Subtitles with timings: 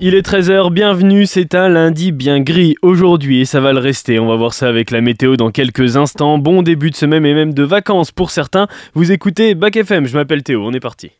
[0.00, 4.18] Il est 13h, bienvenue, c'est un lundi bien gris aujourd'hui et ça va le rester.
[4.18, 6.36] On va voir ça avec la météo dans quelques instants.
[6.36, 8.66] Bon début de semaine et même de vacances pour certains.
[8.94, 11.12] Vous écoutez Bac FM, je m'appelle Théo, on est parti.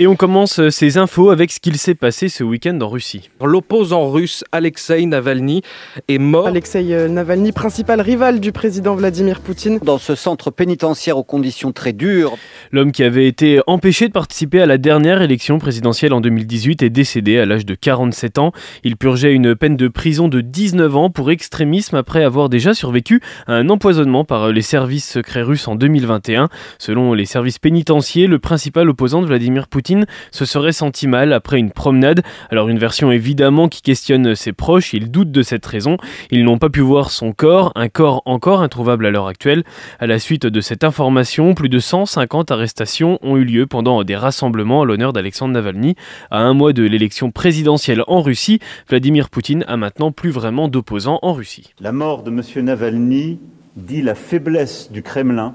[0.00, 3.30] Et on commence euh, ces infos avec ce qu'il s'est passé ce week-end en Russie.
[3.42, 5.62] L'opposant russe Alexei Navalny
[6.06, 6.46] est mort.
[6.46, 9.80] Alexei euh, Navalny, principal rival du président Vladimir Poutine.
[9.82, 12.38] Dans ce centre pénitentiaire aux conditions très dures.
[12.70, 16.90] L'homme qui avait été empêché de participer à la dernière élection présidentielle en 2018 est
[16.90, 18.52] décédé à l'âge de 47 ans.
[18.84, 23.20] Il purgeait une peine de prison de 19 ans pour extrémisme après avoir déjà survécu
[23.48, 26.50] à un empoisonnement par les services secrets russes en 2021.
[26.78, 29.87] Selon les services pénitentiaires, le principal opposant de Vladimir Poutine
[30.30, 32.22] se serait senti mal après une promenade.
[32.50, 35.96] Alors une version évidemment qui questionne ses proches, ils doutent de cette raison.
[36.30, 39.64] Ils n'ont pas pu voir son corps, un corps encore introuvable à l'heure actuelle.
[39.98, 44.16] À la suite de cette information, plus de 150 arrestations ont eu lieu pendant des
[44.16, 45.94] rassemblements à l'honneur d'Alexandre Navalny.
[46.30, 48.58] À un mois de l'élection présidentielle en Russie,
[48.88, 51.72] Vladimir Poutine a maintenant plus vraiment d'opposants en Russie.
[51.80, 52.64] La mort de M.
[52.64, 53.38] Navalny
[53.76, 55.54] dit la faiblesse du Kremlin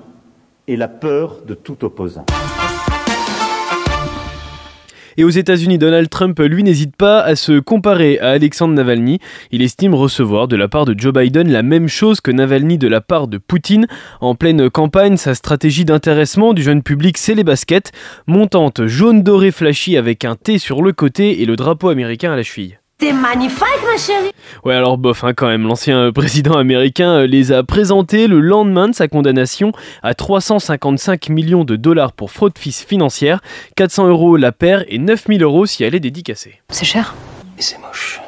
[0.68, 2.26] et la peur de tout opposant.
[5.18, 9.20] Et aux États-Unis, Donald Trump, lui, n'hésite pas à se comparer à Alexandre Navalny.
[9.52, 12.88] Il estime recevoir de la part de Joe Biden la même chose que Navalny de
[12.88, 13.88] la part de Poutine.
[14.22, 17.92] En pleine campagne, sa stratégie d'intéressement du jeune public, c'est les baskets,
[18.28, 22.36] montantes jaune doré flashy avec un T sur le côté et le drapeau américain à
[22.36, 22.78] la cheville.
[23.04, 24.32] C'est magnifique, ma chérie.
[24.64, 25.64] Ouais, alors bof, hein, quand même.
[25.64, 29.74] L'ancien président américain euh, les a présentés le lendemain de sa condamnation
[30.04, 33.42] à 355 millions de dollars pour fraude financière,
[33.76, 36.62] 400 euros la paire et 9000 euros si elle est dédicacée.
[36.70, 37.14] C'est cher.
[37.60, 38.22] Et c'est moche.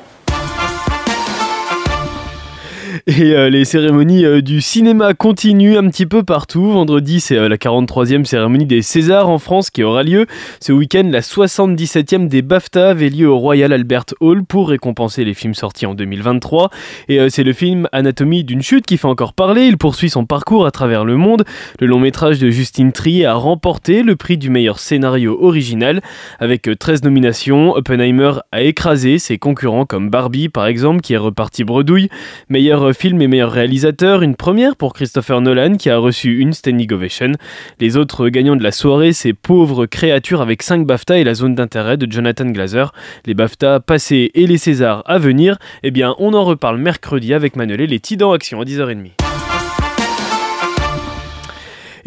[3.07, 6.71] Et euh, les cérémonies euh, du cinéma continuent un petit peu partout.
[6.71, 10.25] Vendredi, c'est euh, la 43e cérémonie des Césars en France qui aura lieu.
[10.59, 15.33] Ce week-end, la 77e des BAFTA avait lieu au Royal Albert Hall pour récompenser les
[15.33, 16.69] films sortis en 2023.
[17.09, 19.65] Et c'est le film Anatomie d'une chute qui fait encore parler.
[19.65, 21.43] Il poursuit son parcours à travers le monde.
[21.79, 26.01] Le long métrage de Justine Trier a remporté le prix du meilleur scénario original.
[26.39, 31.63] Avec 13 nominations, Oppenheimer a écrasé ses concurrents comme Barbie par exemple qui est reparti
[31.63, 32.09] bredouille.
[32.49, 36.93] Meilleur film et meilleur réalisateur, une première pour Christopher Nolan qui a reçu une standing
[36.93, 37.31] ovation.
[37.79, 41.55] Les autres gagnants de la soirée, c'est Pauvres créatures avec 5 BAFTA et la zone
[41.55, 42.93] d'intérêt de Jonathan Glazer.
[43.25, 47.55] Les BAFTA passés et les Césars à venir, eh bien on en reparle mercredi avec
[47.55, 49.24] Manuel et les Tidans Action à 10h30.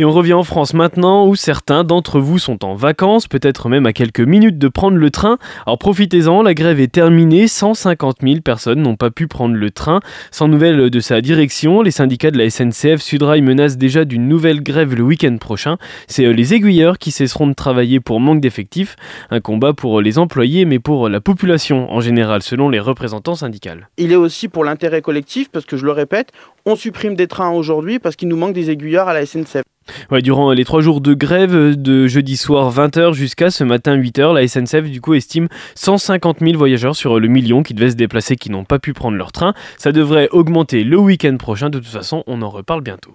[0.00, 3.84] Et on revient en France maintenant où certains d'entre vous sont en vacances, peut-être même
[3.84, 5.38] à quelques minutes de prendre le train.
[5.66, 10.00] Alors profitez-en, la grève est terminée, 150 000 personnes n'ont pas pu prendre le train.
[10.30, 14.62] Sans nouvelles de sa direction, les syndicats de la SNCF Sudrail menacent déjà d'une nouvelle
[14.62, 15.76] grève le week-end prochain.
[16.06, 18.96] C'est euh, les aiguilleurs qui cesseront de travailler pour manque d'effectifs.
[19.30, 23.58] Un combat pour les employés mais pour la population en général selon les représentants syndicaux.
[23.96, 26.32] Il est aussi pour l'intérêt collectif parce que je le répète,
[26.68, 29.62] on supprime des trains aujourd'hui parce qu'il nous manque des aiguilleurs à la SNCF.
[30.10, 34.34] Ouais, durant les trois jours de grève de jeudi soir 20h jusqu'à ce matin 8h,
[34.34, 38.36] la SNCF du coup estime 150 000 voyageurs sur le million qui devaient se déplacer
[38.36, 39.54] qui n'ont pas pu prendre leur train.
[39.78, 41.70] Ça devrait augmenter le week-end prochain.
[41.70, 43.14] De toute façon, on en reparle bientôt.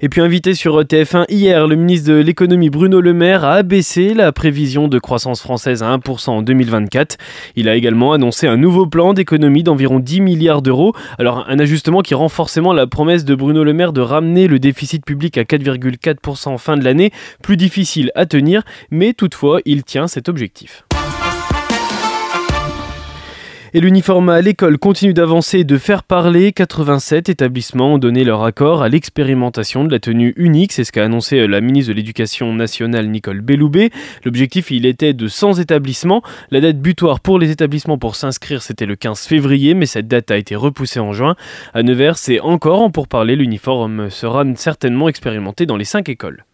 [0.00, 4.14] Et puis invité sur TF1 hier, le ministre de l'économie Bruno Le Maire a abaissé
[4.14, 7.16] la prévision de croissance française à 1% en 2024.
[7.56, 10.94] Il a également annoncé un nouveau plan d'économie d'environ 10 milliards d'euros.
[11.18, 14.60] Alors un ajustement qui rend forcément la promesse de Bruno Le Maire de ramener le
[14.60, 17.10] déficit public à 4,4% en fin de l'année
[17.42, 20.84] plus difficile à tenir, mais toutefois il tient cet objectif.
[23.74, 26.52] Et l'uniforme à l'école continue d'avancer et de faire parler.
[26.52, 30.72] 87 établissements ont donné leur accord à l'expérimentation de la tenue unique.
[30.72, 33.90] C'est ce qu'a annoncé la ministre de l'Éducation nationale Nicole Belloubet.
[34.24, 36.22] L'objectif, il était de 100 établissements.
[36.50, 40.30] La date butoir pour les établissements pour s'inscrire, c'était le 15 février, mais cette date
[40.30, 41.36] a été repoussée en juin.
[41.74, 43.36] À Nevers, c'est encore en pourparler.
[43.36, 46.44] L'uniforme sera certainement expérimenté dans les 5 écoles.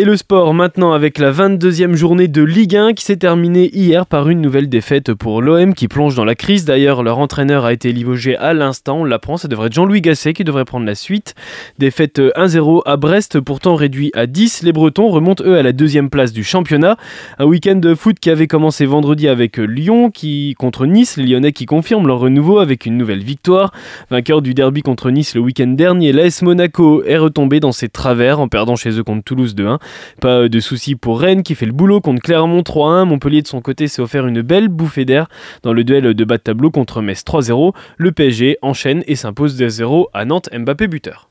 [0.00, 4.06] Et le sport maintenant avec la 22e journée de Ligue 1 qui s'est terminée hier
[4.06, 6.64] par une nouvelle défaite pour l'OM qui plonge dans la crise.
[6.64, 10.32] D'ailleurs, leur entraîneur a été limogé à l'instant, on l'apprend, ça devrait être Jean-Louis Gasset
[10.32, 11.34] qui devrait prendre la suite.
[11.78, 14.62] Défaite 1-0 à Brest, pourtant réduit à 10.
[14.62, 16.96] Les Bretons remontent eux à la deuxième place du championnat.
[17.38, 21.52] Un week-end de foot qui avait commencé vendredi avec Lyon qui contre Nice, les Lyonnais
[21.52, 23.70] qui confirment leur renouveau avec une nouvelle victoire.
[24.10, 28.40] Vainqueur du derby contre Nice le week-end dernier, l'AS Monaco est retombé dans ses travers
[28.40, 29.76] en perdant chez eux contre Toulouse 2-1.
[30.20, 33.04] Pas de soucis pour Rennes qui fait le boulot contre Clermont 3-1.
[33.04, 35.28] Montpellier de son côté s'est offert une belle bouffée d'air
[35.62, 37.74] dans le duel de bas de tableau contre Metz 3-0.
[37.96, 41.30] Le PSG enchaîne et s'impose 2-0 à Nantes Mbappé buteur.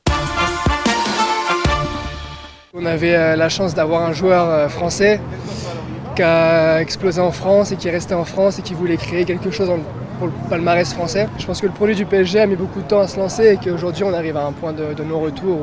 [2.72, 5.20] On avait euh, la chance d'avoir un joueur euh, français
[6.14, 9.24] qui a explosé en France et qui est resté en France et qui voulait créer
[9.24, 9.70] quelque chose
[10.18, 11.28] pour le palmarès français.
[11.38, 13.54] Je pense que le produit du PSG a mis beaucoup de temps à se lancer
[13.54, 15.58] et qu'aujourd'hui on arrive à un point de, non-retour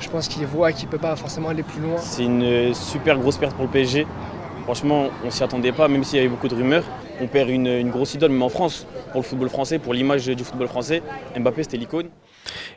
[0.00, 1.96] je pense qu'il voit qu'il ne peut pas forcément aller plus loin.
[1.98, 4.06] C'est une super grosse perte pour le PSG.
[4.64, 6.84] Franchement, on s'y attendait pas, même s'il y avait beaucoup de rumeurs.
[7.20, 10.26] On perd une, une grosse idole, même en France, pour le football français, pour l'image
[10.26, 11.02] du football français.
[11.38, 12.08] Mbappé, c'était l'icône.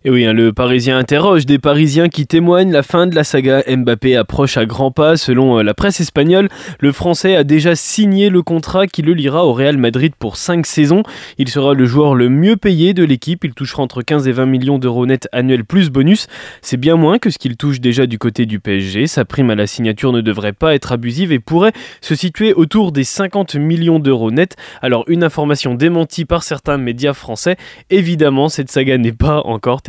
[0.05, 3.63] Et oui, hein, le Parisien interroge des Parisiens qui témoignent la fin de la saga
[3.67, 5.17] Mbappé approche à grands pas.
[5.17, 6.49] Selon euh, la presse espagnole,
[6.79, 10.65] le Français a déjà signé le contrat qui le lira au Real Madrid pour 5
[10.67, 11.01] saisons.
[11.39, 13.43] Il sera le joueur le mieux payé de l'équipe.
[13.43, 16.27] Il touchera entre 15 et 20 millions d'euros net annuels plus bonus.
[16.61, 19.07] C'est bien moins que ce qu'il touche déjà du côté du PSG.
[19.07, 22.91] Sa prime à la signature ne devrait pas être abusive et pourrait se situer autour
[22.91, 24.55] des 50 millions d'euros net.
[24.83, 27.57] Alors une information démentie par certains médias français.
[27.89, 29.81] Évidemment, cette saga n'est pas encore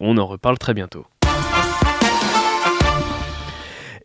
[0.00, 1.06] on en reparle très bientôt.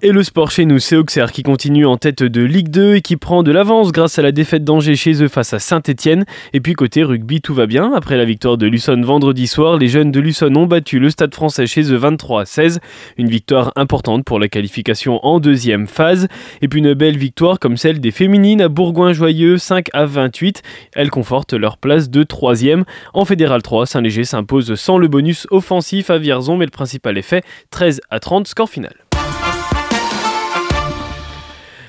[0.05, 3.01] Et le sport chez nous, c'est Auxerre qui continue en tête de Ligue 2 et
[3.01, 6.25] qui prend de l'avance grâce à la défaite d'Angers chez eux face à Saint-Etienne.
[6.51, 7.93] Et puis côté rugby, tout va bien.
[7.93, 11.33] Après la victoire de Luçon vendredi soir, les jeunes de Luçon ont battu le stade
[11.33, 12.81] français chez eux 23 à 16.
[13.17, 16.27] Une victoire importante pour la qualification en deuxième phase.
[16.61, 20.63] Et puis une belle victoire comme celle des féminines à Bourgoin-Joyeux 5 à 28.
[20.95, 22.83] Elles confortent leur place de troisième.
[23.13, 27.45] En Fédéral 3, Saint-Léger s'impose sans le bonus offensif à Vierzon, mais le principal fait
[27.71, 28.91] 13 à 30, score final.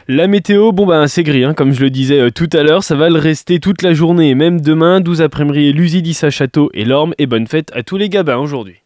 [0.06, 2.84] La météo, bon bah c'est gris, hein, comme je le disais euh, tout à l'heure,
[2.84, 6.70] ça va le rester toute la journée et même demain, 12 après-midi, Lusidis à Château
[6.74, 8.83] et Lorme, et bonne fête à tous les gabins aujourd'hui.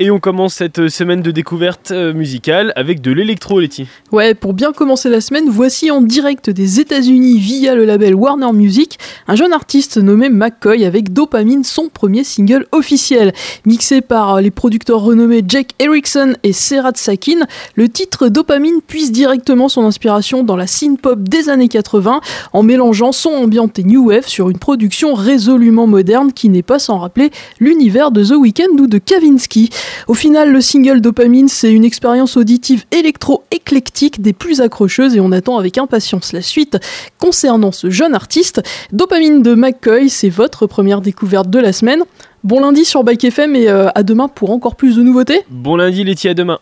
[0.00, 3.86] Et on commence cette semaine de découverte euh, musicale avec de l'électro, Letty.
[4.10, 8.52] Ouais, pour bien commencer la semaine, voici en direct des États-Unis via le label Warner
[8.52, 8.98] Music
[9.28, 13.32] un jeune artiste nommé McCoy avec Dopamine, son premier single officiel.
[13.66, 19.68] Mixé par les producteurs renommés Jake Erickson et Serat Sakin, le titre Dopamine puise directement
[19.68, 22.20] son inspiration dans la synth-pop des années 80
[22.52, 26.80] en mélangeant son ambiante et new wave sur une production résolument moderne qui n'est pas
[26.80, 27.30] sans rappeler
[27.60, 29.70] l'univers de The Weeknd ou de Kavinsky.
[30.08, 35.32] Au final, le single Dopamine, c'est une expérience auditive électro-éclectique des plus accrocheuses et on
[35.32, 36.78] attend avec impatience la suite
[37.18, 38.62] concernant ce jeune artiste.
[38.92, 42.02] Dopamine de McCoy, c'est votre première découverte de la semaine.
[42.42, 45.42] Bon lundi sur Bike FM et euh, à demain pour encore plus de nouveautés.
[45.48, 46.58] Bon lundi, Letty, à demain.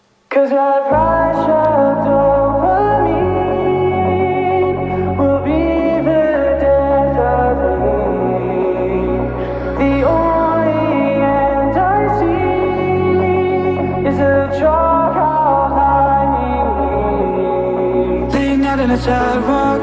[19.04, 19.80] Sidewalk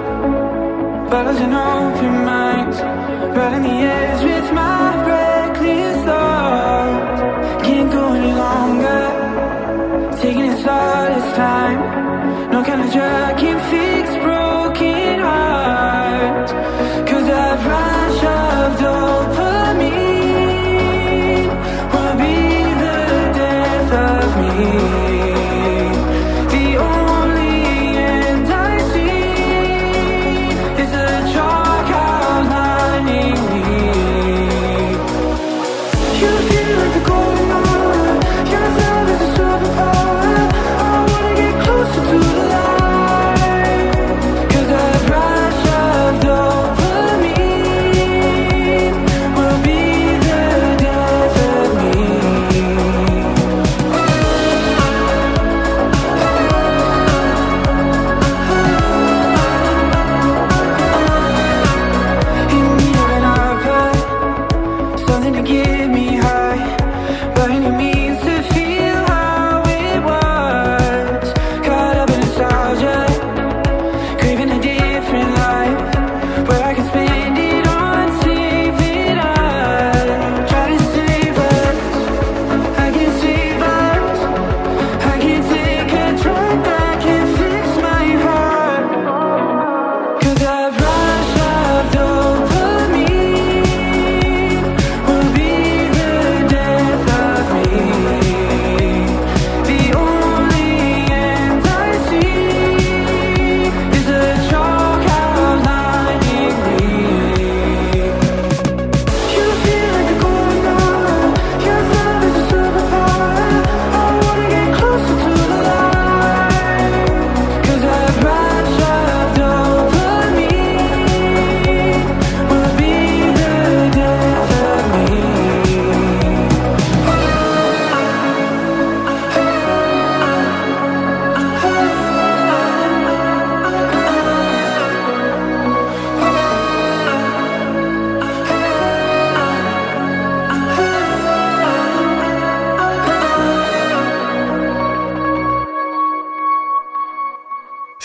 [1.12, 2.74] Balancing off your mind.
[3.36, 7.22] Riding the edge with my reckless thoughts.
[7.66, 9.02] Can't go any longer.
[10.22, 11.80] Taking its all its time.
[12.52, 13.89] No kind of drug can fix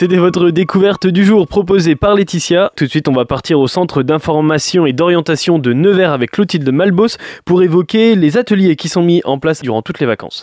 [0.05, 2.71] C'était votre découverte du jour proposée par Laetitia.
[2.77, 6.71] Tout de suite, on va partir au centre d'information et d'orientation de Nevers avec Clotilde
[6.71, 10.43] Malbos pour évoquer les ateliers qui sont mis en place durant toutes les vacances.